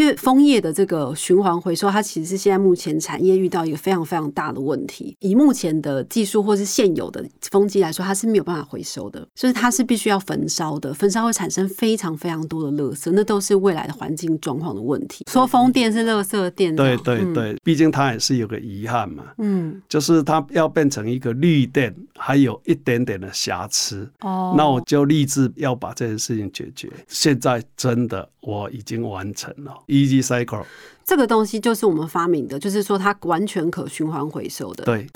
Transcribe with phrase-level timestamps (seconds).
[0.00, 5.14] 因为枫叶的这个循环回收，它其实是现在目前产业遇到一个非常非常大的问题。
[5.20, 10.94] 以目前的技术或是现有的风机来说，它是没有办法回收的，所以它是必须要焚烧的。
[10.94, 15.26] 焚烧会产生非常非常多的垃圾，那都是未来的环境状况的问题。
[15.30, 24.10] 说风电是垃圾电，对对对，毕竟它也是有个遗憾嘛，嗯，就是它要变成一个绿电，还有一点点的瑕疵。
[24.20, 26.90] 哦，那我就立志要把这件事情解决。
[27.06, 30.64] 现在真的我已经完成了 Easy Cycle。
[31.04, 34.84] 这个东西就是我们发明的，就是说它完全可循环回收的。
[34.84, 35.06] 对。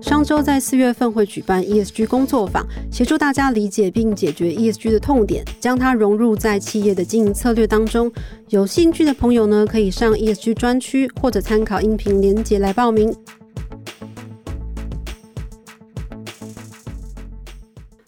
[0.00, 8.12] 商周在四月份会举办 ESG 工作坊，协助大家理解并解决 ESG 的痛点，将它融入在企业的经营策略当中。
[8.50, 13.14] 有兴趣的朋友呢，可以上 ESG 专区或者参考音频连接来报名。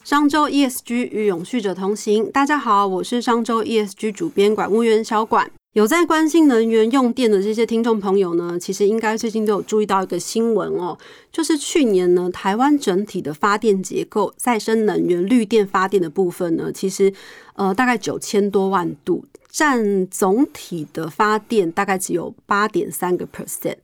[0.05, 2.31] 商周 ESG 与永续者同行。
[2.31, 5.51] 大家好，我是商周 ESG 主编管务员小管。
[5.73, 10.95] 有在关心能源用电的这些听众朋友呢，其实应该最近都有注意到一个新闻哦，
[11.31, 17.11] 就是去年呢，台湾整体的发电结构，再生能源绿电发电的部分呢，其实
[17.55, 23.77] 呃大概九千多万度，占总体的发电大概只有八点三个 percent。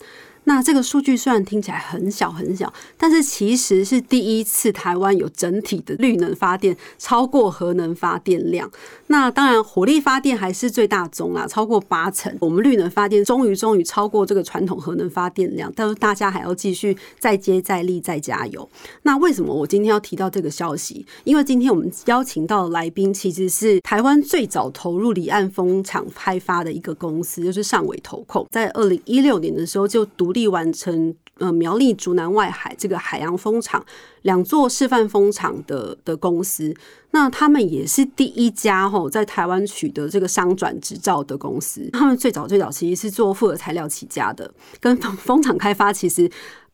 [0.45, 8.69] 那这个数据虽然听起来很小很小，但是其实是第一次台湾有整体的绿能发电超过核能发电量。
[9.07, 12.35] 那当然火力发电还是最大宗啦，超过八成。
[12.39, 18.67] 我们绿能发电终于终于超过这个传统核能发电量，但是大家还要继续再接再厉再加油。
[19.03, 21.05] 那为什么我今天要提到这个消息？
[21.23, 30.30] 因为今天我们邀请到的来宾其实是台湾最早投入离岸风场开发的一个公司，就是上尾投控，在二零一六年的时候就独。
[30.31, 33.85] 独立完成呃苗栗竹南外海这个海洋风场
[34.21, 36.73] 两座示范风场的的公司，
[37.09, 41.89] 那他们也是第一家吼在台湾取得这个商转执照的公司。
[41.91, 44.49] 他们最早最早其实是做复合材料起家的，
[44.79, 46.31] 跟风风场开发其实。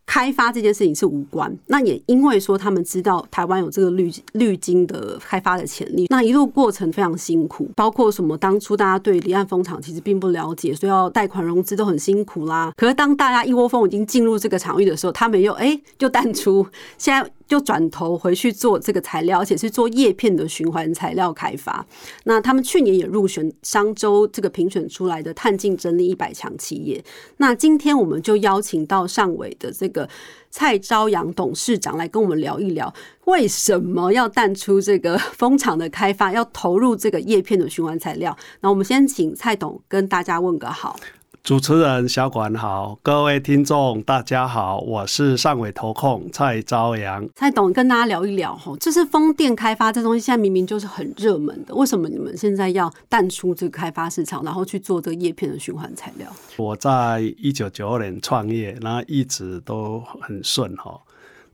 [0.07, 12.73] 开发这件事情是无关，那也因为说他们知道台湾有这个绿绿金的开发的潜力，那一路过程非常辛苦，包括什么当初大家对离岸风场其实并不了解，所以要贷款融资都很辛苦啦。
[12.75, 16.65] 可是当大家一窝蜂已经进入这个场域的时候，他们又哎就淡出，
[16.97, 17.29] 现在。
[17.47, 21.85] 就转头回去做这个材料，而且是做叶片的循环材料开发。
[22.25, 27.03] 那他们去年也入选商周这个评选出来的碳竞争力一百强企业。
[27.37, 30.07] 那今天我们就邀请到上尾的这个
[30.49, 32.93] 蔡朝阳董事长来跟我们聊一聊，
[33.25, 38.35] 为什么要淡出这个蜂场的开发，要投入这个叶片的循环材料。
[38.61, 40.99] 那我们先请蔡董跟大家问个好。
[41.47, 47.25] 主持人小管好，各位听众大家好，我是上尾投控蔡朝阳。
[47.35, 56.27] 蔡董跟大家聊一聊哈，就是风电开发这东西，现在明明就是很热门的，为什么你们现在要淡出这个开发市场，然后去做这个叶片的循环材料？
[56.57, 60.99] 我在一九九二年创业，然后一直都很顺哈，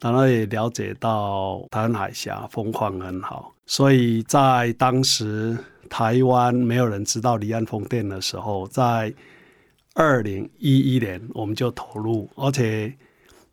[0.01, 5.55] 然后也了解到台湾海峡风况很好，所以在当时
[5.87, 9.13] 台湾没有人知道离岸风电的时候，在
[9.95, 12.91] 二零一一年我们就投入，而且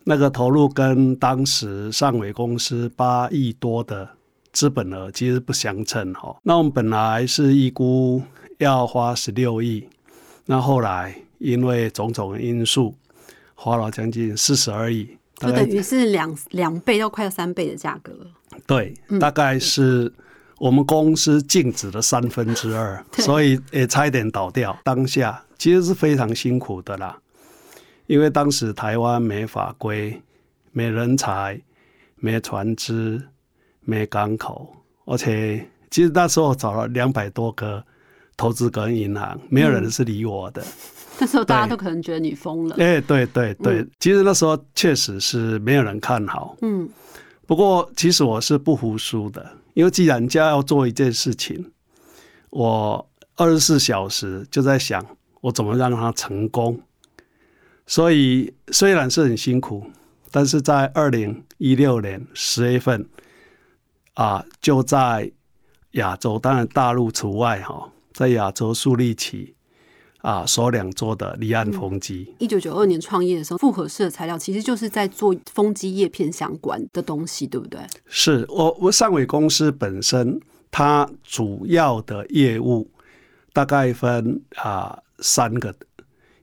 [0.04, 4.08] 那个投入跟当时上尾公司八亿多的
[4.50, 6.34] 资本额其实不相称哈。
[6.42, 8.22] 那我们本来是预估
[8.56, 9.86] 要花十六亿，
[10.46, 12.94] 那后来因为种种因素，
[13.54, 18.12] 花了将近四十二亿，就等于是两两倍到快要三倍的价格。
[18.66, 20.10] 对，大概是
[20.58, 24.78] 我们公司净值的三分之二，所以也差一点倒掉。
[24.82, 25.44] 当下。
[25.60, 27.20] 其实是非常辛苦的啦，
[28.06, 30.18] 因为当时台湾没法规、
[30.72, 31.60] 没人才、
[32.16, 33.20] 没船只、
[33.82, 37.84] 没港口，而且其实那时候找了两百多个
[38.38, 40.64] 投资跟银行，没有人是理我的。
[41.18, 42.76] 那时候大家都可能觉得你疯了。
[42.78, 46.56] 哎，对对对，其实那时候确实是没有人看好。
[46.62, 46.88] 嗯，
[47.46, 51.70] 不过其实我是不服输的，因为既然家要做一件事情，
[52.48, 53.06] 我
[53.36, 55.04] 二十四小时就在想。
[55.40, 56.80] 我怎么让它成功？
[57.86, 59.84] 所以虽然是很辛苦，
[60.30, 63.08] 但是在二零一六年十月份，
[64.14, 65.32] 啊，就在
[65.92, 69.54] 亚洲，当然大陆除外哈，在亚洲树立起
[70.18, 72.32] 啊首两座的离岸风机。
[72.38, 77.80] 一九九二年创业的时候，复合式的材料其实就是在做风机叶片相关的东西，对不对？
[78.06, 80.40] 是我我上尾公司本身，
[80.70, 82.88] 它主要的业务
[83.52, 85.02] 大概分啊。
[85.20, 85.74] 三个，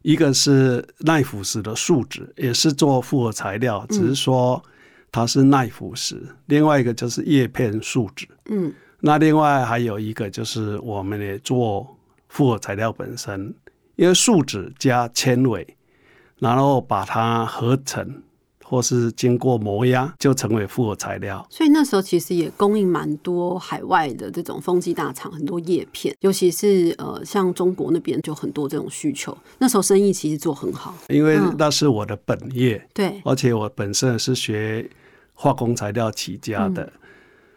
[0.02, 4.64] 一个是耐腐蚀的树脂，也是做复合材料，只是说
[5.12, 6.16] 它是耐腐蚀；
[6.46, 8.28] 另外一个就是叶片树脂。
[8.50, 11.98] 嗯，那另外还有一个就是我们也做
[12.30, 13.54] 复合材料本身，
[13.96, 15.76] 因为树脂加纤维，
[16.40, 18.24] 然后把它合成。
[18.70, 21.48] 或是经过磨压，就成为复合材料。
[21.50, 29.36] 所以那时候其实也供应蛮多海外的这种风机大厂，很多叶片，尤其是呃像中国那边就很多这种需求。
[29.60, 32.86] 那时候生意其实做很好，因为那是我的本业。
[32.94, 34.90] 对，而且我本身是学
[35.34, 36.92] 化工材料起家的，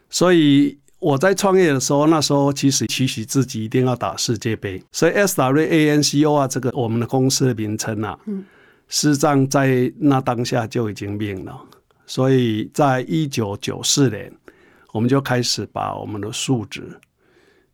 [0.08, 4.80] 所以我在创业的时候，那时候其实期许自己一定要打世界杯。
[4.92, 8.16] 所以 S W A N C O 啊，这个我们的公司的名称啊。
[8.26, 8.44] 嗯。
[8.90, 11.58] 西藏，在那当下就已经命了，
[12.06, 14.30] 所以在一九九四年，
[14.92, 17.00] 我们就开始把我们的数值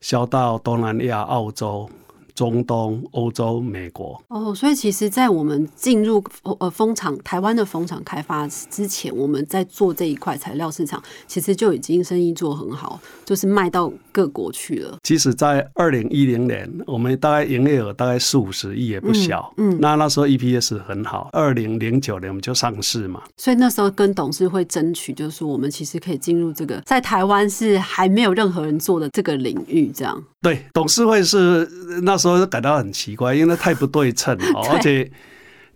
[0.01, 1.91] 销到东南亚、澳洲。
[2.37, 6.23] 中东、欧洲、美国哦，所以其实，在我们进入
[6.61, 14.99] 呃蜂场台湾的蜂场开发之前，我们在做这一块材料市场，其实就已经生意做很好，就是卖到各国去了。
[15.03, 19.53] 其实，在二零一零年，我们大概营业额大概四五十亿，也不小。
[19.57, 21.31] 嗯，那那时候 EPS 很好。
[21.33, 30.23] 二零零九年我们就上市嘛，所以那时候跟董事会争取，就是我们其实可以进入这个在台湾是还没有任何人做的这个领域，这样。
[30.43, 31.69] 对，董事会是
[32.03, 34.67] 那时候感到很奇怪，因为太不对称 哦。
[34.71, 35.11] 而且，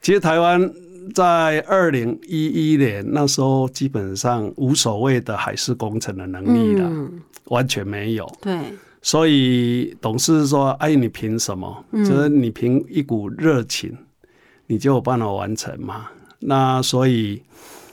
[0.01, 0.73] 其实台湾
[1.15, 6.91] 在二零一一年那时候基本上无所谓的海事工程的能力了，
[7.47, 8.31] 完全没有。
[8.41, 8.59] 对，
[9.03, 11.85] 所以董事说：“哎，你凭什么？
[11.93, 13.97] 就是你凭一股热情，
[14.67, 16.07] 你就有办法完成嘛？”
[16.41, 17.43] 那所以。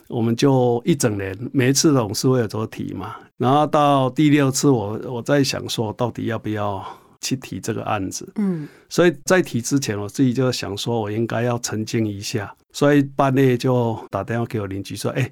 [0.09, 6.81] 我们就一整年，每一次董事会有做提嘛，然后到第六次，我我在想说，到底要不要
[7.21, 8.27] 去提这个案子？
[8.35, 15.29] 嗯，所以在提之前，我自己就想说，我应该要澄清一下，所以半夜就打电话给我邻居说：“哎，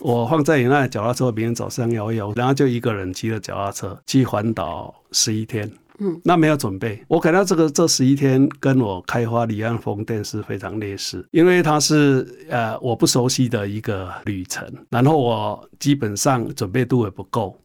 [0.00, 5.70] 我放在你那脚踏车，明天早上摇一摇。”然后就一个人骑着脚踏车去环岛十一天。
[6.00, 7.02] 嗯，那没有准备。
[7.08, 17.58] 我感到这个这十一天跟我开发离岸风电是非常类似，因为它是呃我不熟悉的一个旅程，然后我基本上准备度也不够。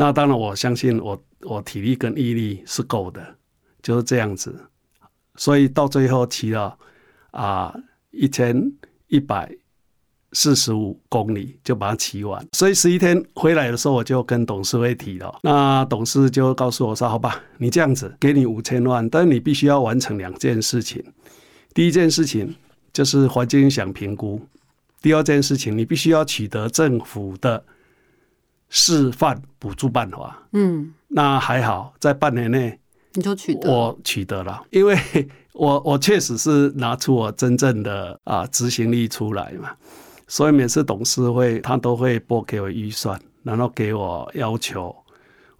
[0.00, 3.20] 那当然我相信我我体力跟毅力是够的，
[3.82, 4.58] 就是这样子。
[5.36, 6.76] 所以到最后骑了
[7.32, 7.74] 啊
[8.10, 8.72] 一千
[9.08, 9.50] 一百。
[10.32, 15.40] 四十五公里就把它骑完，所以十一天回来的时候，我就跟董事会提了。
[15.42, 21.04] 那董事就告诉我说：“好吧，你这样子，给你五千万，但是你必须要完成两件事情。
[21.74, 22.54] 第一件事情
[22.92, 24.38] 就是环境影响评估；
[25.02, 27.64] 第二件事情，你必须要取得政府的
[28.70, 32.80] 示范补助办法。”嗯，那还好，在半年内
[33.12, 34.96] 你就取得，我取得了，因为
[35.52, 39.70] 我我确实是拿出我真正的啊执行力出来嘛。
[40.26, 44.94] 所以每次董事会他都会拨给我预算，然后给我要求，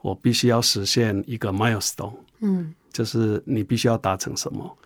[0.00, 4.78] 我必须要实现一个 milestone，嗯，就是你必须要达成什么。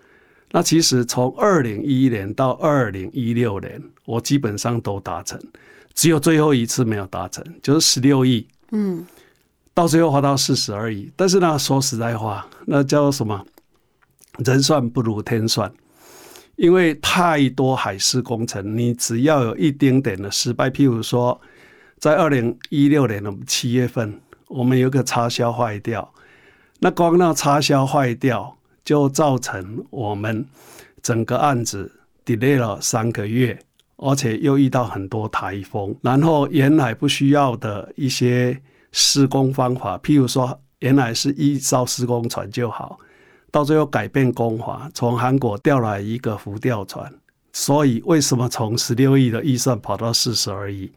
[0.50, 5.38] 那其实从二零一一年到二零一六年，我基本上都达成，
[5.94, 9.06] 只有最后一次没有达成，就是十六亿，嗯，
[9.72, 11.10] 到最后花到四十而已。
[11.16, 13.44] 但是呢，说实在话，那叫什么？
[14.38, 15.72] 人算不如天算。
[16.56, 21.40] 因为太多海事工程，你只要有一丁点的失败，譬如说，
[21.98, 26.12] 在二零一六年的七月份，我们有个插销坏掉，
[26.78, 30.46] 那光那插销坏掉就造成我们
[31.02, 31.90] 整个案子
[32.24, 33.58] delay 了三个月，
[33.96, 38.60] 而且又遇到很多台风，然后沿海不需要的一些
[38.92, 42.98] 施工方法，譬如说原来是一艘施工船就好。
[43.50, 47.12] 到最后改变工法，从韩国调来一个浮吊船，
[47.52, 50.90] 所以为什么从十六亿的预算跑到四十而已？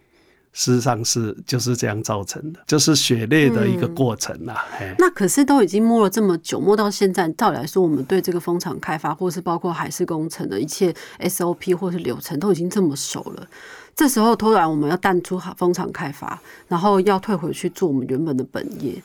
[0.58, 4.66] 事实上是就是这样造成的，就是血泪的一个过程啊。
[4.98, 13.48] 那可是都已经摸了这么久，摸到现在，照理来说，我们对这个风场开发，或是包括海事工程的一切 SOP 或是流程，都已经这么熟了。
[13.96, 19.00] 这时候突然我们要淡出风场开发，然后要退回去做我们原本的本业。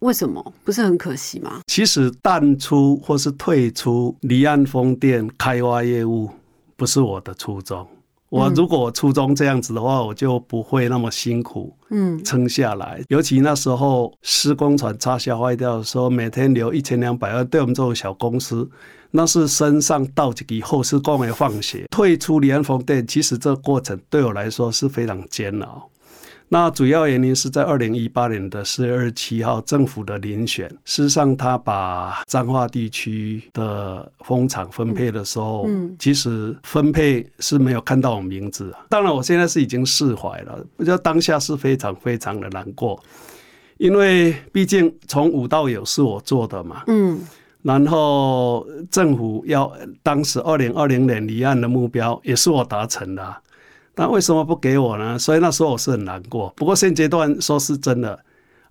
[0.00, 1.62] 为什么不是很可惜吗？
[1.68, 6.28] 其实淡出或是退出离岸风电开挖业务，
[6.76, 7.88] 不是我的初衷。
[8.32, 12.98] 我如果初中这样子的话，我就不会那么辛苦，嗯，撑下来。
[13.08, 18.66] 尤其那时候施工船插销坏掉的时候，每天留一千两百万，对我们这种小公司，
[19.10, 21.86] 那是身上倒几以后是工的放血。
[21.90, 25.90] 退出联防店，其实这个过程对我来说是非常煎熬。
[26.52, 38.84] 那主要原因是在二零一八年的四月二十七号政府的遴选，事实上他把彰化地区的风场分配的时候，嗯其实分配是没有看到我名字啊。
[38.90, 43.02] 当然，我现在是已经释怀了，我觉得当下是非常非常的难过，
[43.78, 46.82] 因为毕竟从无到有是我做的嘛。
[46.86, 47.18] 嗯
[47.62, 53.40] 然后政府要当时二零二零年离岸的目标也是我达成的啊、
[53.94, 55.18] 但为什么不给我呢？
[55.18, 56.52] 所以那时候我是很难过。
[56.56, 58.18] 不过现阶段说是真的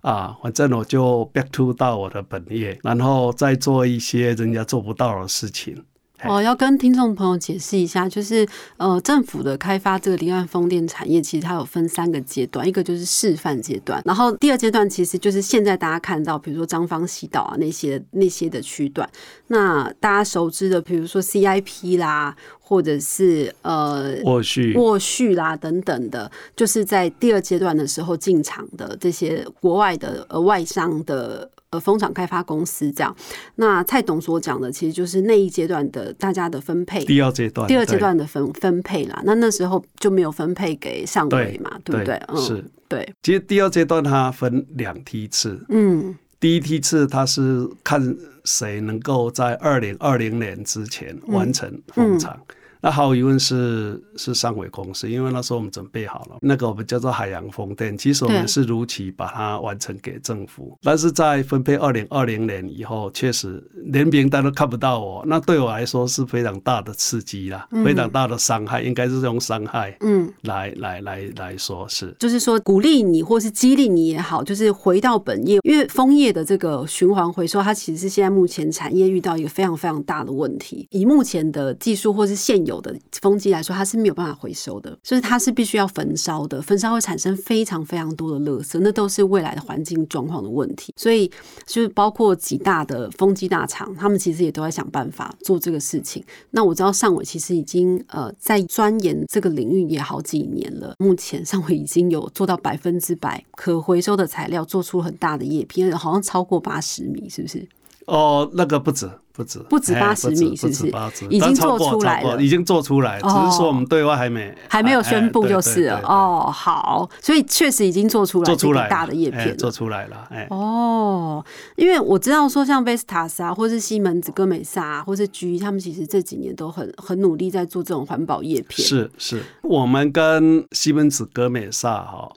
[0.00, 5.84] 啊，反正我就 back to 到我的本业，然后再做一些人家做不到的事情。
[6.28, 19.08] 哦，要跟听众朋友解释一下，就是呃，政府的开发这个离岸风电产业，其实它有分三个阶段，一个就是示范阶段，然后第二阶段其实就是现在大家看到，比如说张方西岛啊那些那些的区段，
[19.48, 24.74] 那大家熟知的，比如说 CIP 啦，或者是呃沃旭。
[24.74, 33.14] 沃旭啦等等的，就是在第二阶段的时候进场的这些国外的呃外商的呃风场开发公司这样。
[33.56, 39.20] 那蔡董所讲的，其实就是那一阶段的大家的分配，第二阶段，第二阶段的分分配啦。
[39.24, 42.14] 那那时候就没有分配给上对尾嘛，对不对？
[42.28, 42.64] 嗯，是。
[42.88, 48.14] 对，其实第二阶段它分两梯次，嗯第一梯次它是看
[48.44, 52.38] 谁能够在二零二零年之前完成封场。
[52.82, 72.14] 那毫无疑问是是上尾公司，因为那时候我们准备好了，那个我们叫做海洋风电，其实我们是如期把它完成给政府，但是在分配二零二零年以后，确实连名单都看不到我，那对我来说是非常大的刺激啦，非常大的伤害，应该是用伤害嗯，来来来来说是。
[72.18, 80.86] 就是说鼓励你或是激励你也好，就是回到本业，因为枫叶的这个循环回收，它其实是现在目前产业遇到一个非常非常大的问题。
[80.90, 90.92] 以目前的技术或是现有有的风机来说，它是没有办法回收的，所以它是必须要焚烧的，焚烧会产生非常非常多的垃圾，那都是未来的环境状况的问题。
[90.96, 91.30] 所以
[91.66, 96.24] 就是包括几大的风机大厂，他们其实也都在想办法做这个事情。
[96.50, 107.68] 那我知道上尾其实已经呃在钻研这个领域也好几年了，目前上尾已经有做到百分之百可回收的材料，做出很大的叶片，好像超过八十米，是不是？
[108.06, 110.92] 哦，那个不止，不止，不止哎80不止米是不是？
[111.30, 112.42] 已经做出来了。
[112.42, 119.56] 已经做出来，只是说我们对外还没还没有宣布哎就是了。，哦，好，所以确实已经做出来做出来大的叶哎片。
[119.56, 121.44] 做出来了，哎，哦，
[121.76, 128.86] 因为我知道说像 Vestas 啊，或是西门子、哥美萨、啊，或是 G，他们其实这几年都很很努力在做这种环保叶片。
[128.86, 132.32] 是是，我们跟西门子、歌美萨哈，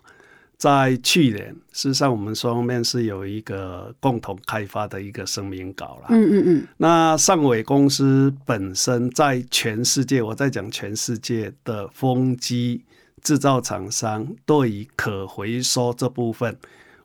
[0.66, 6.08] 在去年，事实上我们双方面是有一个共同开发的一个声明稿了。
[6.10, 12.84] 嗯嗯嗯，那上尾公司本身在全世界，我在讲全世界的风机
[13.22, 16.58] 制造厂商对于可回收这部分，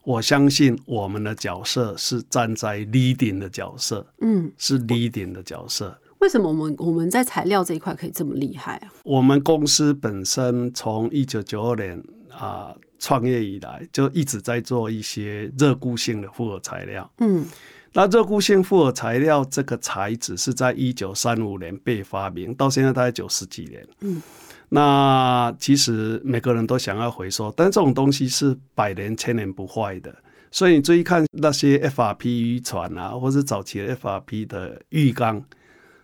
[0.03, 5.95] 我相信我们的角色是站在 leading 的角色，嗯，是 leading 的角色。
[6.17, 8.89] 为什么我们我们在材料这一块可以这么厉害啊？
[9.03, 17.11] 我们公司本身从一九九二年啊创业以来，就一直在做一些热固性的复合材料。
[17.17, 17.45] 嗯
[17.93, 23.85] 那热固性复合材料这个材质是在一九三五年被发明，到现在大概九十几年。
[23.99, 24.21] 嗯，
[24.69, 30.15] 那其实每个人都想要回收，但这种东西是百年千年不坏的。
[30.51, 35.39] 所以你注意看那些 FRP 渔船啊，或是早期的 FRP 的浴缸，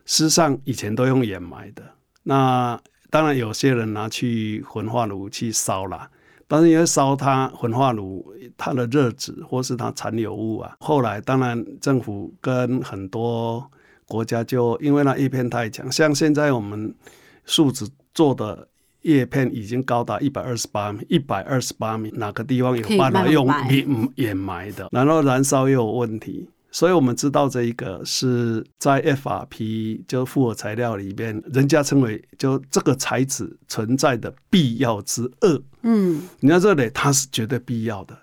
[0.06, 1.84] 事实上以前都用掩埋的。
[2.24, 2.78] 那
[3.10, 6.10] 当然有些人拿去焚化炉去烧啦，
[6.48, 8.26] 但是因为烧它焚化炉
[8.58, 13.70] 它的热值或是它残留物啊，后来当然政府跟很多
[14.08, 16.94] 国家就因为那叶片太强，像现在我们
[17.46, 18.68] 树脂做的
[19.02, 24.88] 叶片已经高达一百二十八米，一百二十八米，哪个地方有办法用掩掩埋的？
[24.92, 26.50] 然后燃烧又有问题。
[26.78, 35.60] 所以我们知道这一个是在 FRP 就复合材料里面，人家称为就这个材质存在的必要之恶。
[35.82, 38.16] 嗯你看这里，它是绝对必要的，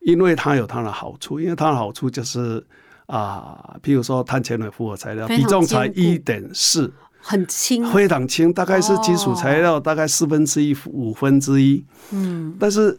[0.00, 2.62] 因为它有它的好处，因为它的好处就是
[3.06, 6.92] 啊，譬如说碳纤维复合材料比重才一点四，
[7.22, 7.90] 很轻。
[7.90, 11.82] 非常轻，大概是金属材料大概四分之一、五分之一。
[12.10, 12.94] 嗯但是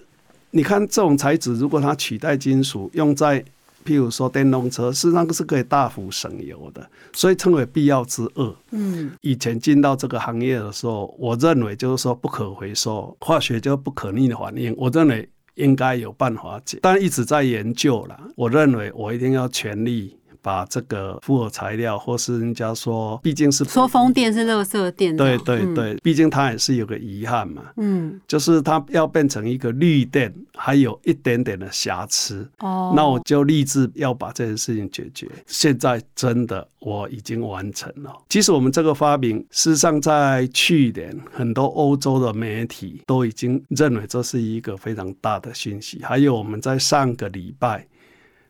[0.49, 3.45] 你看这种材质，如果它取代金属用在
[3.85, 8.55] 譬如说电动车，事实上是可以大幅省油的，所以称为必要之恶。
[8.71, 18.19] 嗯以前进到这个行业的时候，我认为就是说不可回收，化学就不可逆的反应，我认为应该有办法解，但一直在研究了。
[18.35, 35.29] 我认为我一定要全力把这个复合材料，或是人家说，毕竟是说风电是垃圾电，对对对，毕竟它也是有个遗憾嘛，嗯，就是它要变成一个绿电，还有一点点的瑕疵，哦，那我就立志要把这件事情解决。
[35.47, 38.15] 现在真的我已经完成了。
[38.29, 46.01] 其实我们这个发明，事实上在去年，很多欧洲的媒体都已经认为这是一个非常大的讯息。
[46.03, 47.85] 还有我们在上个礼拜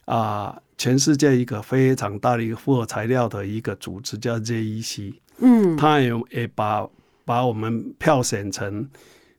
[0.06, 0.56] 啊。
[0.80, 6.88] 全世界一个非常大的一个复合材料的一个组织叫 JEC，嗯，他也也把
[7.26, 8.88] 把我们票选成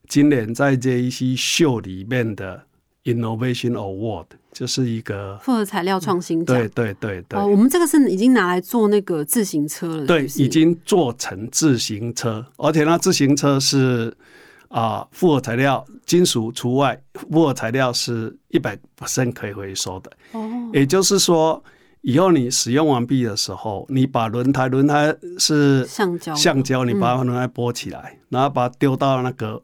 [0.06, 2.62] 今年在 JEC 秀里面的
[3.04, 6.54] Innovation Award，就是一个复合材料创新奖。
[6.54, 7.40] 对对对对。
[7.40, 10.04] 哦，我们这个是已经拿来做那个自行车了。
[10.04, 14.14] 对，已经做成自行车，而且那自行车是。
[14.70, 20.10] 啊，复合材料金属除外，复合材料是一百升可以回收的。
[20.30, 21.62] 哦，也就是说，
[22.02, 29.60] 以后你使用完毕的时候，你把轮胎，轮胎是橡胶，橡胶，你把轮胎拨起来，然后把它丢到那个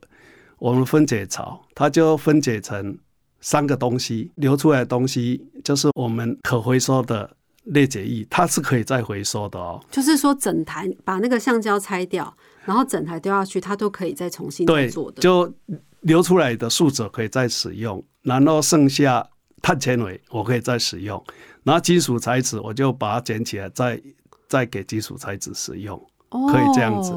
[0.58, 2.98] 我们分解槽，它就分解成
[3.40, 7.30] 三个东西，流出来的东西就是我们可回收的
[7.62, 9.80] 裂解液，它是可以再回收的哦。
[9.88, 12.36] 就是说，整台把那个橡胶拆掉。
[12.66, 15.22] 然后整台丢下去，它都可以再重新做的。
[15.22, 15.50] 就
[16.00, 19.26] 流出来的树脂可以再使用，然后剩下
[19.62, 21.24] 碳纤维我可以再使用，
[21.62, 24.02] 然后金属材质我就把它捡起来，再
[24.46, 25.96] 再给金属材质使用，
[26.28, 27.12] 可以这样子。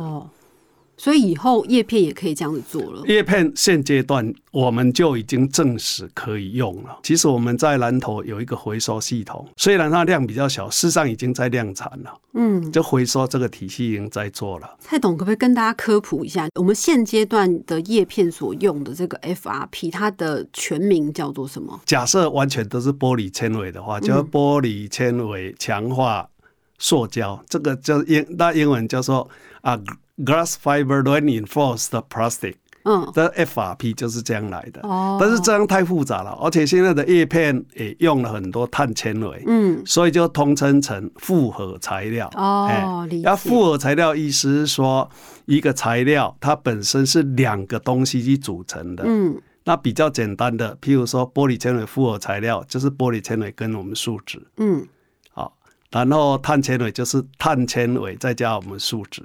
[0.99, 3.01] 所以以后叶片也可以这样子做了。
[3.07, 6.99] 叶片现阶段我们就已经证实可以用了。
[7.03, 12.13] 其实我们在南头有一个回收系统，虽然它量比较小，事实上已经在量产了。
[12.33, 14.75] 嗯，就回收这个体系已经在做了。
[14.77, 21.79] 蔡董可不可以跟大家科普一下，我们现阶段的叶片所用的这个 FRP，它的全名叫做什么？
[21.85, 26.29] 假设完全都是玻璃纤维的话，叫玻璃纤维强化
[26.77, 29.29] 塑胶，这个叫英那英文叫做
[29.61, 29.79] 啊。
[30.25, 34.81] Glass fiber reinforced plastic，嗯，这 FRP 就是这样来的。
[34.81, 42.29] 哦，但是这样太复杂了，而且现在的叶片也用了很多碳纤维，嗯，所以就通称成复合材料。
[42.35, 43.23] 哦，理解。
[43.23, 45.09] 那复合材料意思是说，
[45.45, 49.05] 一个材料它本身是两个东西去组成的。
[49.07, 54.45] 嗯，那比较简单的，譬如说玻璃纤维复合材料就是玻璃纤维跟我们树脂。
[54.57, 54.85] 嗯，
[55.31, 55.55] 好，
[55.91, 59.23] 然后碳纤维就是碳纤维再加我们树脂。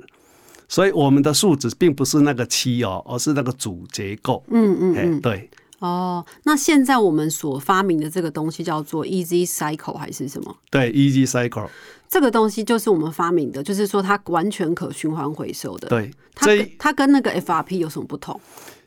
[0.74, 4.42] 所以我们的树脂并不是那个漆哦，而是那个主结构。
[4.48, 5.48] 嗯嗯嗯，对。
[5.78, 10.56] 哦，那现在我们所发明的这个东西叫做 Easy Cycle 还是什么？
[10.72, 11.68] 对，Easy Cycle
[12.08, 15.86] 这个东西就是我们发明的，就是说它完全可循环回收的。
[15.86, 18.40] 对，它它跟那个 FRP 有什么不同？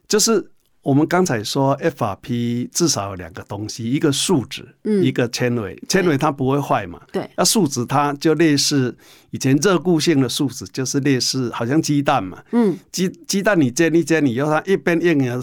[0.09, 0.51] 就是。
[0.87, 4.65] 我们刚才说 FRP 至少有两个东西，一个树脂，
[5.03, 5.77] 一个纤维。
[5.89, 6.97] 纤维它不会坏嘛？
[7.11, 7.29] 对。
[7.35, 8.97] 那树脂它就类似
[9.31, 12.41] 以前热固性的树脂，就是类似好像鸡蛋嘛。
[12.53, 12.79] 嗯。
[12.89, 15.41] 鸡鸡蛋你煎一煎，以后它一变硬了，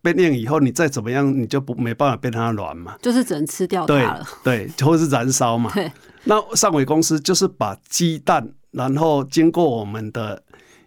[0.00, 2.96] 变硬以后你再怎么样，你就不没办法变它软嘛。
[3.02, 4.26] 就是只能吃掉它了。
[4.42, 5.70] 对，或是燃烧嘛。
[5.74, 5.92] 对。
[6.24, 10.42] 那上尾公司就是把鸡蛋，然后经过我们的。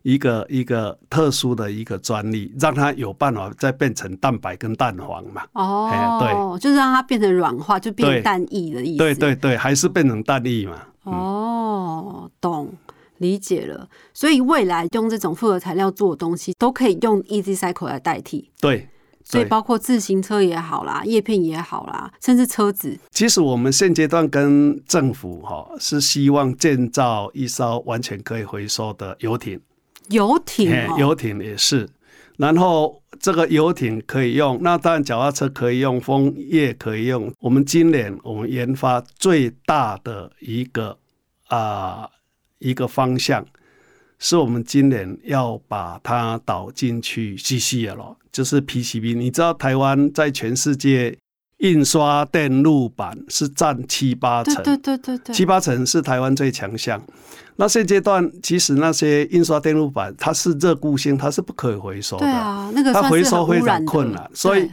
[0.10, 5.44] 一个一个特殊的一个专利，让它有办法再变成蛋白跟蛋黄嘛？
[5.54, 8.98] 哦，对，就是让它变成软化，就变蛋液的意思。
[8.98, 10.80] 对对对，还是变成蛋液嘛？
[11.04, 12.74] 哦，懂，
[13.18, 13.88] 理解了。
[14.14, 18.50] 所以未来用这种复合材料做的东西，都可以用 Easy Cycle 来代替。
[18.60, 18.90] 对，
[19.24, 22.98] 所以包括自行车也好啦，叶片也好啦，甚至车子。
[23.12, 29.60] 其实我们现阶段跟政府哈是希望建造一艘完全可以回收的游艇。
[30.10, 31.88] 游艇，游艇也是，
[32.38, 37.34] 然后这个游艇可以用，那当然脚踏车可以用，风叶可以用。
[37.40, 40.98] 我们今年我们研发最大的一个
[41.48, 42.10] 啊
[42.60, 43.46] 一个方向，
[44.18, 49.16] 是我们今年要把它导进去 CCL，就是 PCB。
[49.16, 51.18] 你知道台湾在全世界
[51.60, 57.02] 印刷电路板是占七八成，对对对对，七八成是台湾最强项。
[57.58, 62.26] 那现阶段其实那些印刷电路板它是热固性，它是不可以回收的。
[62.26, 64.32] 对啊，那个它回收非常困难。
[64.34, 64.70] 所以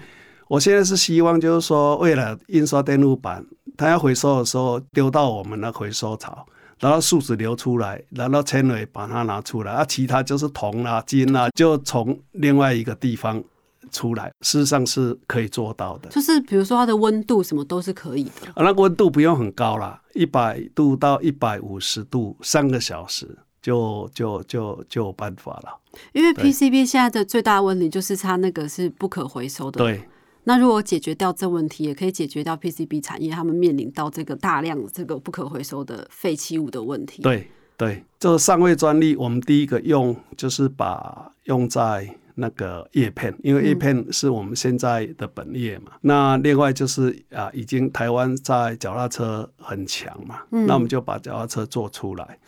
[0.47, 3.45] 我现在是希望就是说，为了印刷电路板，
[3.77, 6.47] 它要回收的时候丢到我们的回收槽，
[6.79, 13.43] 然后树脂流出来，然后纤维把它拿出来，啊，其他就是铜啊、金啊，就从另外一个地方。
[13.91, 16.09] 出来，事实上是可以做到的。
[16.11, 18.49] 就是比如说它的温度什么都是可以的。
[18.55, 25.81] 啊，那个温度不用很高啦，一百度到一百五十度，三个小时就就就就有办法了。
[26.13, 29.79] 因为 PCB 现在的最大问题就是它那个是不可回收的。
[29.79, 30.03] 对。
[30.49, 37.21] 那如果解决掉这问题，也可以解决掉 PCB 产业他们面临到这个大量这个不可回收的废弃物的问题。
[37.23, 45.93] 对对，这个上位专利，我们第一个用就是把用在那个叶片，因为叶片是我们现在的本业嘛。
[46.03, 52.39] 那另外就是啊，已经台湾在脚踏车很强嘛，那我们就把脚踏车做出来。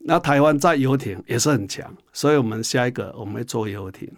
[0.00, 4.10] 那台湾在游艇也是很强，所以我们下一个我们会做游艇。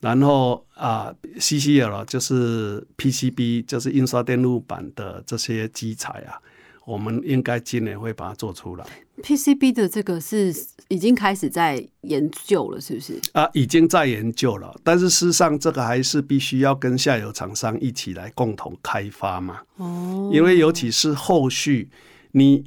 [0.00, 6.36] 然后啊，CCL 就是 PCB，就是印刷电路板的这些基材啊，
[6.84, 8.84] 我们应该今年会把它做出来。
[9.22, 10.54] PCB 的这个是
[10.88, 13.20] 已经开始在研究了，是不是？
[13.32, 19.60] 啊，已经在研究了，但是事实上这个还是必须要跟下游厂商一起来共同开发嘛。
[19.76, 21.88] 哦，因为尤其是后续
[22.32, 22.64] 你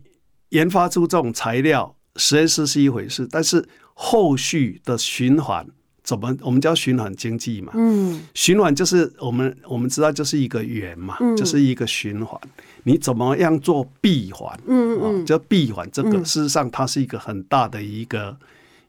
[0.50, 1.96] 研发出这种材料。
[2.18, 5.68] 实验室是一回事，但是后续的循环
[6.06, 6.34] 怎么？
[6.41, 7.74] 我们叫循环经济嘛。
[7.76, 12.39] 嗯，循环就是我们我们知道就是一个圆嘛，就是一个循环。
[12.84, 14.58] 你怎么样做闭环？
[14.68, 15.89] 嗯嗯，叫闭环。
[15.91, 18.38] 这个事实上它是一个很大的一个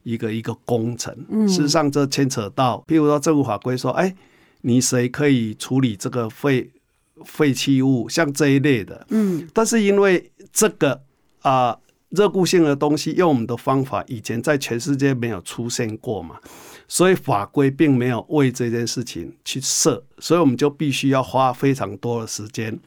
[0.03, 1.13] 一个一个工程。
[1.49, 4.15] 事实上这牵扯到，譬如说政府法规说，哎，
[4.61, 6.71] 你谁可以处理这个废
[7.25, 9.07] 废弃物，像这一类的。
[9.09, 11.01] 嗯，但是因为这个
[11.41, 11.77] 啊。
[12.11, 16.37] 热固性的东西用我们的方法，以前在全世界没有出现过嘛，
[16.89, 22.79] 所以法规并没有为这件事情去设，所以我们就必须要花非常多的时间，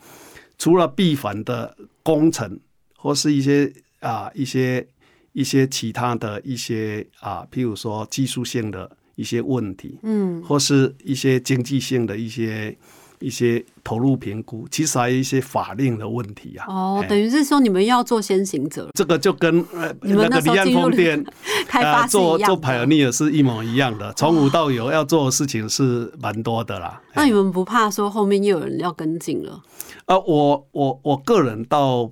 [0.58, 2.60] 除了必反的工程
[2.96, 4.88] 或是一些啊一些
[5.34, 12.78] 一些其他的一些啊，譬如说技术性的一些问题，嗯，或是一些经济性的一些。
[13.20, 16.66] 一些投入评估，其实还有一些法令的问题啊。
[16.70, 21.22] 哦，等于是说你们要做先行者，这个就跟呃那个离岸风电
[21.68, 27.02] 开发做做排尔尼尔是一模一样的，从无到有要做的事情是蛮多的啦。
[27.14, 29.62] 那你们不怕说后面又有人要跟进了？
[30.06, 32.10] 啊，我我我个人到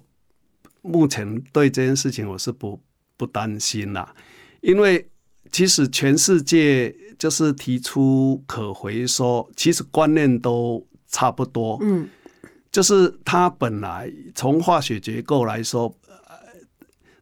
[0.82, 2.82] 目前对这件事情我是不
[3.16, 4.14] 不担心啦，
[4.60, 5.08] 因为
[5.54, 10.86] 其实全世界就是提出可回收，其实观念都。
[11.08, 12.08] 差不多，嗯，
[12.72, 15.94] 就是它本来从化学结构来说，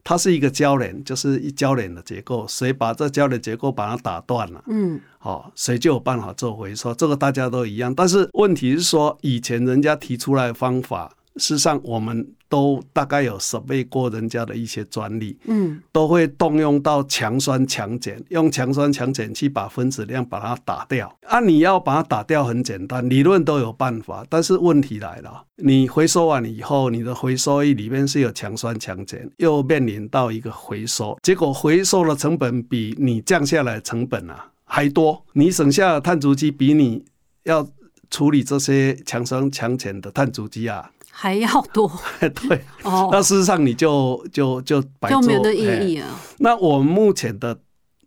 [0.02, 2.46] 它是一个交联，就是一交联的结构。
[2.48, 6.94] 谁把这交联结构把它打断了，嗯，好，谁就有办法做回收。
[6.94, 12.26] 这个大家都一样，但是问题是说，以前人家提出来的方法，事实上我们。
[12.48, 21.12] 都大概有审备过人家的一些专利，嗯，都会动用到强酸强碱，用强酸强碱去把分子量把它打掉。
[21.26, 37.04] 啊，你要把它打掉很简单，理论都有办法，但是问题来了，你回收完以后，你的回收液里面是有强酸强碱，又面临到一个回收，结果回收的成本比你降下来成本啊还多，你省下的碳足迹比你
[37.42, 37.68] 要
[38.08, 40.92] 处理这些强酸强碱的碳足迹啊。
[41.18, 46.06] 还要多 对哦，那事实上你就就就白就没有的意义啊。
[46.36, 47.58] 那我们目前的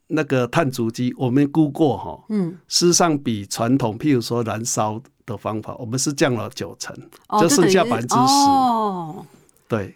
[0.09, 6.95] 那个碳足迹，我们估过哈，嗯，事实上比传统，譬如说燃烧的方法，我们是降了九成，
[7.41, 8.21] 就剩下百分之十。
[8.21, 9.25] 哦，
[9.67, 9.95] 对，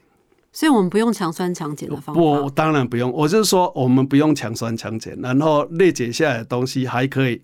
[0.51, 2.19] 所以我们不用强酸强碱的方法。
[2.19, 3.11] 不，当然不用。
[3.11, 7.39] 我就是说，我们不用强酸强碱，然后裂解下来的东西还可以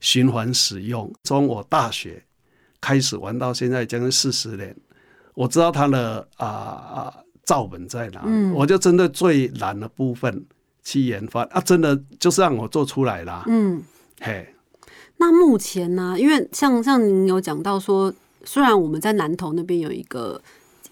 [0.00, 1.10] 循环使用。
[1.22, 2.22] 从我大学
[2.78, 4.76] 开始玩到现在，将近四十年。
[5.34, 10.46] 我知道它的啊啊照本在哪，我就针对最难的部分
[10.82, 13.44] 去研发啊，真的就是让我做出来啦。
[13.46, 13.82] 嗯，
[14.20, 14.54] 嘿。
[15.16, 16.16] 那目前呢？
[16.18, 18.12] 因为像像您有讲到说，
[18.44, 20.40] 虽然我们在南投那边有一个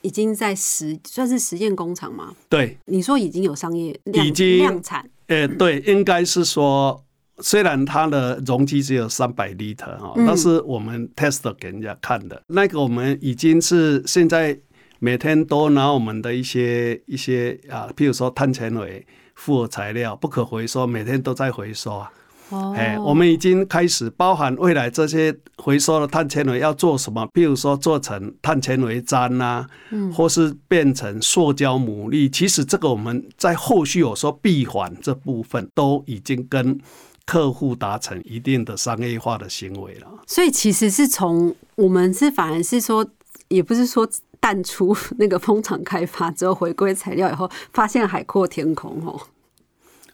[0.01, 7.03] 已经在实算是实验工厂嘛，对，你说已经有商业已经量产，呃，对，应该是说。
[7.43, 14.57] 虽然它的容积只有三百 liter 哈，但是我们 test 给人家看的那个，我们已经是现在
[15.01, 22.13] 每天都拿我们的一些一些啊，譬如说碳纤维复合材料不可回收，每天都在回收啊。
[22.51, 27.27] 哦，哎，我们已经开始包含未来这些回收的碳纤维要做什么？
[27.35, 32.31] 譬如说做成碳纤维毡呐，嗯，或是变成塑胶牡蛎。
[32.31, 36.79] 其实这个我们在后续有说闭环这部分都已经跟。
[37.25, 43.07] 客户达成一定的商业化的行为了，所以其实是从我们是反而是说，
[43.49, 44.09] 也不是说
[44.41, 49.21] 淡出那个工厂开发之后回归材料以后，发现海阔天空哦。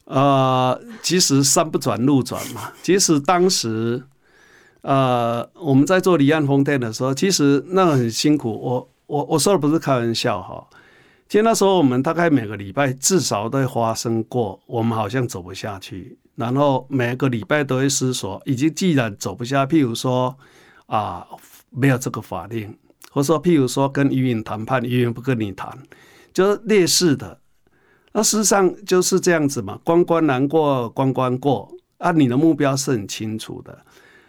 [0.05, 2.73] 呃，其实山不转路转嘛。
[2.83, 4.03] 其实当时，
[4.83, 8.53] 呃，我们在做离岸风电的时候，其实那个很辛苦。
[8.53, 10.67] 我我我说的不是开玩笑哈。
[11.29, 16.19] 其实那时候我们大概每个礼拜至少都会发生过，我们好像走不下去。
[16.39, 20.33] 然后每个礼拜都会思索，已经既然走不下，譬如说
[20.87, 21.27] 啊
[21.69, 22.73] 没有这个法令，
[23.11, 25.77] 或者说譬如说跟渔民谈判，渔民不跟你谈，
[26.33, 27.41] 就是劣势的。
[28.13, 33.77] 那事实上就是这样子嘛，关关难过关关过啊，你的目标是很清楚的，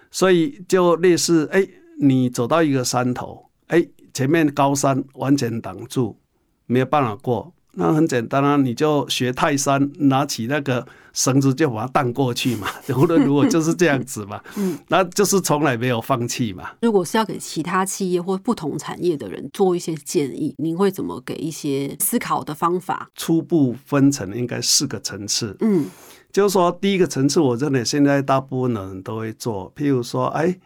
[0.09, 1.63] 所以就类似哎，
[2.01, 6.17] 你走到一个山头，哎，前面高山完全挡住，
[6.65, 7.53] 没有办法过。
[7.73, 12.67] 那很简单啊，你就学泰山，拿起那个绳子就把它荡过去嘛。
[12.97, 16.71] 无论如果就是这样子嘛， 嗯，那就是从来没有放弃嘛。
[16.81, 23.09] 如果是要给其他企业或不同产业的人做一些建议，您会怎么给一些思考的方法？
[23.15, 25.85] 初步分成应该四个层次，嗯，
[26.33, 30.57] 就是说第一个层次，我认为现在大部分的人都会做，譬如说，哎，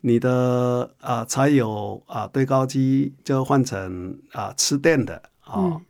[0.00, 5.80] 你的啊柴油啊堆高机就换成啊吃电的啊。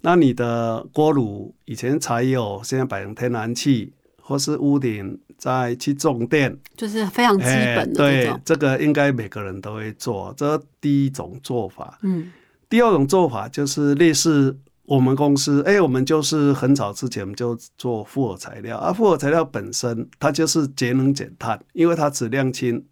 [0.00, 7.94] 那你的锅炉以前柴油，现在摆成天然气，或是屋顶再去种电，就是非常基本的。
[7.94, 11.98] 对，这个应该每个人都会做，这第一种做法。
[12.02, 12.30] 嗯，
[12.68, 22.84] 第二种做法就是类似我们公司，哎，我们就是很早之前我们就做复合材料，而复合材料本身它就是节能减碳，因为它质量轻，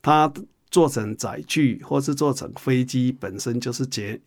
[0.00, 0.32] 它
[0.70, 4.20] 做成载具或是做成飞机本身就是节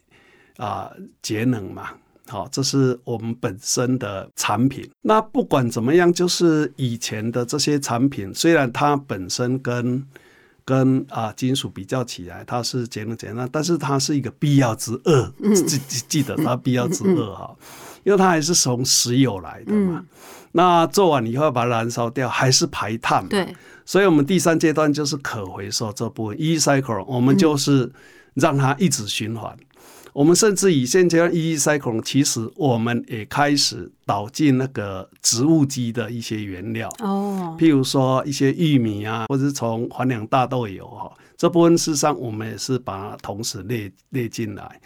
[0.57, 1.91] 啊节能嘛。
[2.27, 4.89] 好，这是我们本身的产品。
[5.01, 10.05] 那不管怎么样，就是以前的这些产品，虽然它本身跟
[10.65, 15.33] 跟啊金属比较起来，它是节能减碳，但是它是一个必要之恶。
[15.55, 17.55] 记记记得它必要之恶哈，
[18.03, 20.03] 因为它还是从石油来的嘛。
[20.51, 23.25] 那做完以后把它燃烧掉，还是排碳。
[23.29, 27.91] 对，所以我们第三阶段就是可回收这部分，e cycle，我们就是
[28.33, 29.55] 让它一直循环。
[30.17, 36.89] 我们甚至以现阶段 E cycle，其实我们也开始导进那个植物基的一些原料。
[36.97, 44.81] 哦，譬如说一些玉米啊，或者是从环氧大豆油哈，这部分事实上我们也是把它同时列列进来，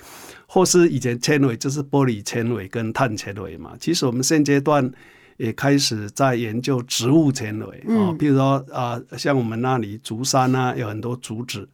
[0.48, 4.92] 或是以前纤维就是玻璃纤维跟碳纤维嘛，其实我们现阶段
[5.38, 11.70] 也开始在研究植物纤维啊，譬如说啊，像我们那里竹山啊，有很多竹子。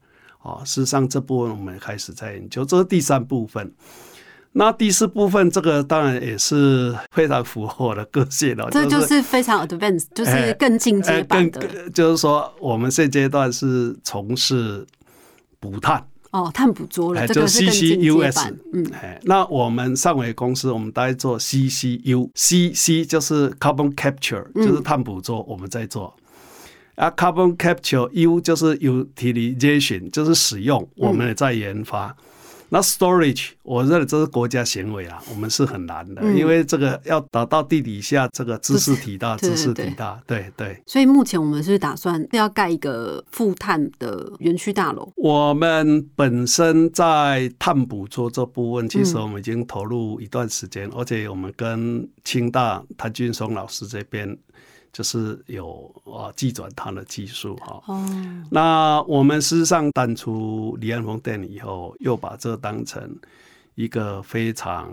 [0.48, 3.74] 啊，事实上这部分我们开始在研究，这是第三部分。
[4.54, 8.68] 那第四部分，这个当然也是非常符合我的个性了。
[8.72, 11.90] 这就是非常 advanced，就是更进阶版的。
[11.92, 14.84] 就是说，我们现阶段是从事
[15.60, 18.52] 补碳哦，碳捕捉了，就 CCUS。
[18.74, 26.12] 嗯，哎，那我们上回公司，我们大概做 CCU，CC 就是 carbon capture，就是碳捕捉，我们在做。
[26.98, 32.16] 啊，carbon capture U 就是 utilization，就是使用，我们也在研发。
[32.70, 40.82] 那 storage，我认为这是国家行为啊，我们是很难的，因为这个要打到地底下，这个知识体大，知识体大，对对。
[40.88, 45.10] 所以目前我们是打算要盖一个负碳的园区大楼。
[45.18, 54.36] 我们本身在碳捕捉这部分，其实我们已经投入一段时间，而且我们跟清大谭俊松老师这边。
[54.98, 57.80] 就是有啊，寄转它的技术哈。
[57.86, 58.04] 哦。
[58.50, 63.16] 那我们事实上淡出李安峰店以后，又把这当成
[63.76, 64.92] 一个非常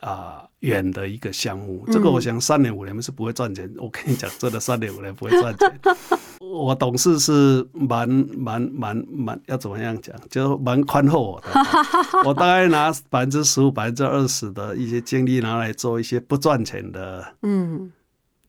[0.00, 1.84] 啊远的一个项目。
[1.92, 3.72] 这个我想三年五年是不会赚钱。
[3.76, 5.80] 我跟你讲，真的三年五年不会赚钱。
[6.42, 11.46] 我董事是蛮蛮蛮蛮要怎么样讲，就蛮宽厚我的。
[12.26, 17.24] 我大概拿百分之十五、百分之二十的一些精力拿来做一些不赚钱的。
[17.42, 17.92] 嗯。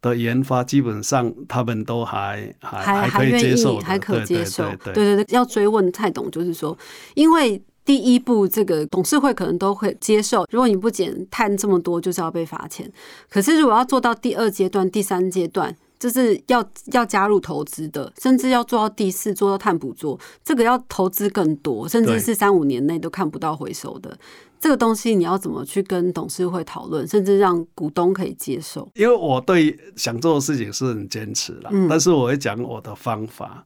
[0.09, 4.63] 的研发基本上他们都还还还可以接受，还可接受。
[4.83, 6.77] 对对对，要追问蔡董，就是说，
[7.15, 12.91] 因为第一步这个董事会可能都会接受，如果你不减碳这么多，就是要被罚钱。
[13.29, 24.17] 可是如果要做到第二阶段、第三阶段，就是要要加入投资的，甚至要做到第四，做到碳捕捉，这个要投资更多，甚至是三五年内都看不到回收的。
[24.65, 28.89] 这个东西你要怎么去跟董事会讨论，甚至让股东可以接受？
[28.95, 33.63] 因为我对想做的事情是很坚持了，但是我会讲我的方法，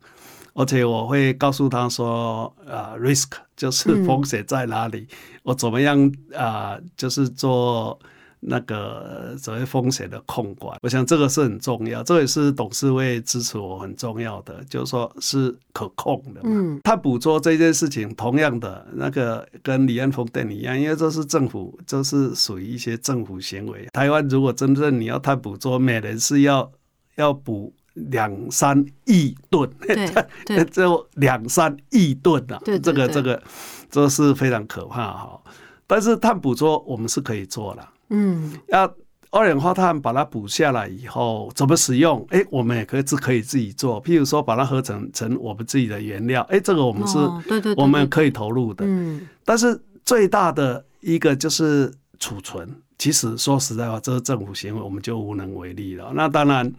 [0.54, 5.08] 而且我会告诉他说，呃，risk 就是风险在哪里，
[5.44, 7.98] 我怎么样啊，就是做。
[8.41, 16.39] 那个所谓风险的控管，我想这个是很重要，这也是董事会支持我很重要的，就是说是可控的。
[16.43, 23.86] 嗯，他捕捉这件事情，同样的那个跟李安峰店一样，因为这是政府，这是属于一些政府行为。
[23.91, 26.71] 台湾如果真正你要他捕捉，每人是要
[27.15, 29.69] 要捕两三亿吨，
[30.45, 33.43] 对， 就两三亿吨啊，这个这个
[33.91, 35.41] 这是非常可怕哈。
[35.86, 37.86] 但是碳捕捉我们是可以做的。
[38.10, 38.91] 嗯，要
[39.32, 42.26] 二氧化碳把它补下来以后，怎么使用？
[42.30, 44.02] 哎，我们也可以自可以自己做。
[44.02, 47.17] 譬如说，把它合成成我们自己的原料，哎，这个我们是，
[47.48, 48.84] 对对，我们可以投入的。
[48.88, 52.67] 嗯，但是最大的一个就是储存。
[52.98, 56.12] 其实说实在话，这是政府行为，我们就无能为力了。
[56.13, 56.69] 那当然，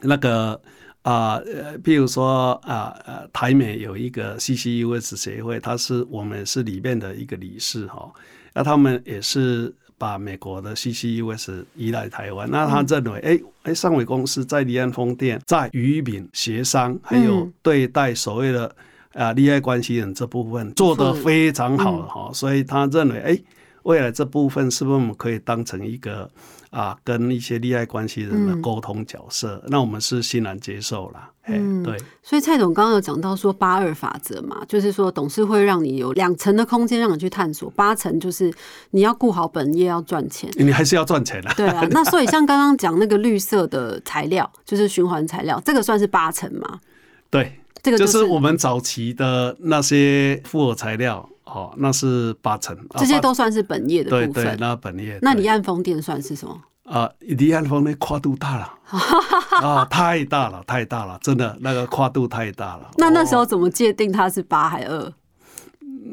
[0.00, 0.60] 那个
[1.04, 8.10] 啊，呃，譬如说啊，呃，台美有一个 CCUS 协会，它是我们是里面的一个理事哈。
[8.54, 12.50] 那他们也是把美国的 CCUS 移来台湾。
[12.50, 18.74] 那他认为，哎哎，上伟公司在离岸风电在渔民协商，还有对待所谓的
[19.12, 23.38] 啊利害关系人这部分做得非常好哈，所以他认为，哎。
[23.84, 26.30] 未来这部分是不是我们可以当成一个
[26.70, 29.62] 啊，跟一些利害关系人的沟通角色？
[29.68, 31.30] 那我们是欣然接受了。
[31.46, 31.96] 嗯，对。
[32.22, 38.52] 所以蔡总刚刚有讲到说八二法则嘛，就是说董事会让你有两层的空间让你去探索，八层就是
[38.90, 41.52] 你要顾好本业要赚钱，你还是要赚钱啊。
[41.54, 46.80] 对啊， 那所以像刚刚讲那个绿色的材料，就是循环材料，这个算是八层吗？
[47.28, 51.28] 对，这个就是我们早期的那些复合材料。
[51.44, 54.32] 哦，那是八成，这些都算是本业的部分。
[54.32, 55.18] 对对，那本业。
[55.22, 56.60] 那离岸风电算是什么？
[56.84, 58.72] 啊，离岸风电跨度大了，
[59.62, 62.90] 啊，太大了，太大了，真的那个跨度太大了。
[62.96, 65.12] 那那时候怎么界定它是八还二？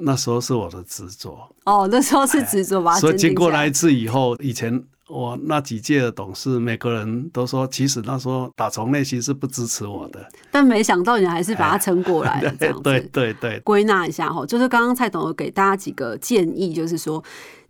[0.04, 1.38] 那时候是我的执着。
[1.66, 2.96] 哦，那时候是执着吧？
[3.00, 4.84] 所以经过那一次以后，以前。
[5.12, 12.54] 我那几届的董事，每个人都说，其实那时候打从内心是不支持我的，但没想到你还是把它撑过来了。
[12.58, 13.60] 这样子，对对对。
[13.60, 17.22] 归纳一下哈，就是刚刚蔡董有给大家几个建议，就是说。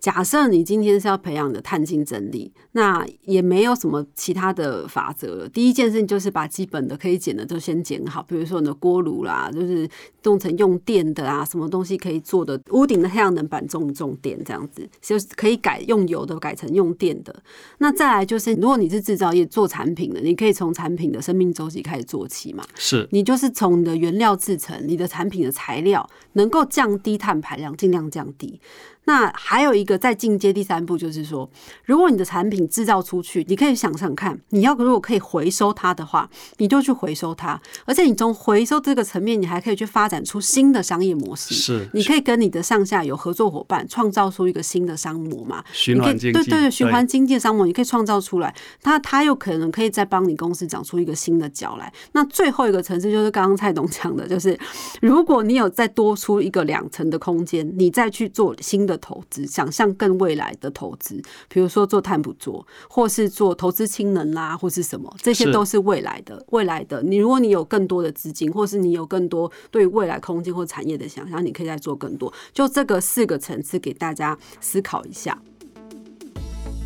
[0.02, 5.48] 假设你今天是要培养的碳竞争力，那也没有什么其他的法则了。
[5.48, 9.88] 第一件事情就是把基本的可以减的都先减好，比如说你的锅炉啦，就是
[10.24, 17.44] 弄成用电的啊，什么东西可以做的，屋顶的太阳能板种种电这样子，就是可以改用油的改成用电的。
[17.78, 22.66] 那再来就是，如果你是制造业做产品的，你可以从产品的生命周期开始做起嘛。
[22.74, 28.60] 是你就是从你的原料制成，你的产品的材料能够降低碳排量，尽量降低。
[29.06, 31.50] 那还有一个再进阶第三步，就是说，
[31.86, 41.56] 如果你的产品制造出去，你可以想想看，你要如果可以回收它的话，你就去回收它，而且你从回收这个层面，你还可以去发展出新的商业模式。
[41.56, 45.64] 是，你可以跟你的上下游合作伙伴创造出一个新的商模嘛？
[45.74, 51.92] 循环经济，对对对，循环经济的商模，你可以创造出来，它它又可能可以再帮你公司长出一个新的角来。
[52.12, 54.58] 那最后一个层次就是刚刚蔡董讲的，就是
[55.02, 58.90] 如果你有再多出一个两层的空间，你再去做新的。
[58.91, 66.43] 的投资，想象更未来的投资，比如说做碳捕捉，或是做投资氢能啦，或是什么，这些都是未来的。
[66.49, 72.32] 未来的你，如果你有更多的资金，或是你有更多对未来空间或产业的想象，你可以再做更多。
[72.54, 75.38] 就这个四个层次，给大家思考一下。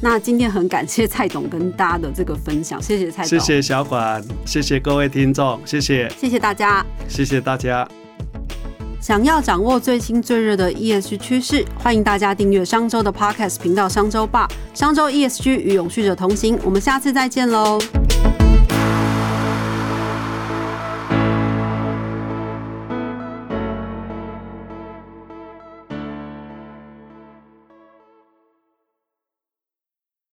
[0.02, 8.05] 那今天很感谢蔡总跟大家的这个分享，谢谢蔡总，谢谢小管，谢谢各位听众，谢谢，谢谢大家，谢谢大家。
[9.06, 14.50] 想要掌握最新最热的 ESG 趋势，欢迎大家订阅商周的 Podcast 频道《商周吧》。
[14.76, 17.78] 商周 ESG 与永续者同行，我们下次再见喽。